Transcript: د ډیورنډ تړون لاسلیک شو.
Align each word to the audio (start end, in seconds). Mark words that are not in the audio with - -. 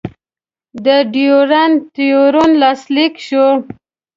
د 0.85 0.87
ډیورنډ 1.13 1.73
تړون 1.95 2.51
لاسلیک 2.63 3.13
شو. 3.27 3.47